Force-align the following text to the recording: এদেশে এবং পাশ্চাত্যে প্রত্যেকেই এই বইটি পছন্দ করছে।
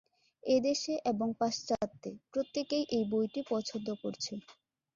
এদেশে 0.43 0.93
এবং 1.11 1.27
পাশ্চাত্যে 1.39 2.09
প্রত্যেকেই 2.31 2.83
এই 2.91 3.03
বইটি 3.11 3.41
পছন্দ 3.51 3.87
করছে। 4.03 4.33